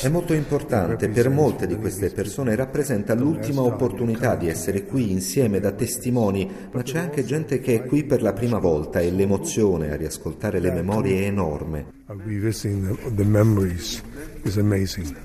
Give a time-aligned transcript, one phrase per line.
[0.00, 5.58] È molto importante, per molte di queste persone rappresenta l'ultima opportunità di essere qui insieme
[5.58, 9.90] da testimoni, ma c'è anche gente che è qui per la prima volta e l'emozione
[9.90, 11.86] a riascoltare le memorie è enorme.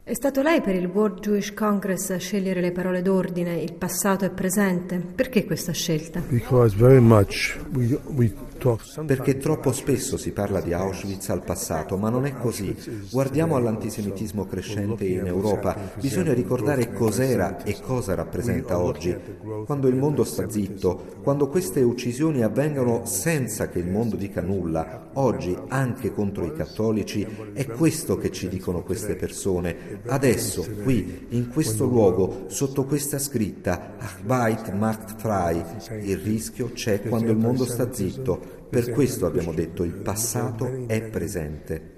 [0.03, 4.25] È stato lei per il World Jewish Congress a scegliere le parole d'ordine, il passato
[4.25, 4.97] e presente?
[4.97, 6.21] Perché questa scelta?
[6.27, 8.33] Because very much we, we
[9.05, 12.75] perché troppo spesso si parla di Auschwitz al passato, ma non è così.
[13.09, 15.75] Guardiamo all'antisemitismo crescente in Europa.
[15.99, 19.15] Bisogna ricordare cos'era e cosa rappresenta oggi.
[19.65, 25.09] Quando il mondo sta zitto, quando queste uccisioni avvengono senza che il mondo dica nulla,
[25.13, 30.01] oggi anche contro i cattolici, è questo che ci dicono queste persone.
[30.07, 35.63] Adesso, qui, in questo luogo, sotto questa scritta, Arbeit macht frei,
[36.01, 38.55] il rischio c'è quando il mondo sta zitto.
[38.69, 41.95] Per questo abbiamo detto il passato è presente.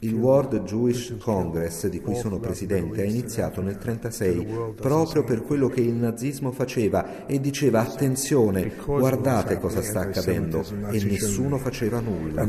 [0.00, 5.68] Il World Jewish Congress, di cui sono presidente, ha iniziato nel 1936 proprio per quello
[5.68, 12.42] che il nazismo faceva e diceva attenzione, guardate cosa sta accadendo e nessuno faceva nulla.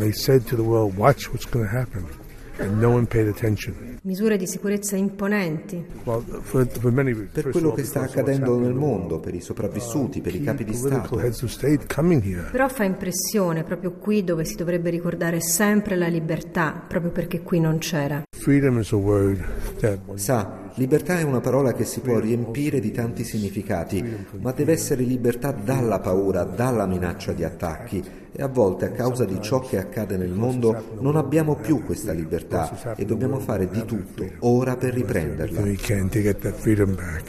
[4.04, 5.84] Misure di sicurezza imponenti.
[6.04, 11.16] Per quello che sta accadendo nel mondo, per i sopravvissuti, per i capi di Stato.
[12.52, 17.60] Però fa impressione proprio qui dove si dovrebbe ricordare sempre la libertà, proprio perché qui
[17.60, 18.24] non c'era.
[20.16, 24.04] Sa, libertà è una parola che si può riempire di tanti significati,
[24.42, 28.04] ma deve essere libertà dalla paura, dalla minaccia di attacchi
[28.36, 32.12] e a volte a causa di ciò che accade nel mondo non abbiamo più questa
[32.12, 35.62] libertà e dobbiamo fare di tutto ora per riprenderla.